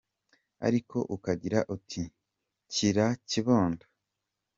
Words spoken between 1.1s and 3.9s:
ukagira uti:"Kira kibondo!"